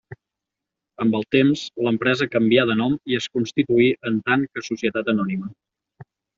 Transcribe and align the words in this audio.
Amb 1.03 1.17
el 1.19 1.25
temps, 1.35 1.65
l'empresa 1.89 2.29
canvià 2.37 2.65
de 2.71 2.77
nom 2.81 2.97
i 3.13 3.19
es 3.21 3.29
constituí 3.39 3.93
en 4.13 4.21
tant 4.31 4.49
que 4.51 4.67
societat 4.73 5.13
anònima. 5.17 5.55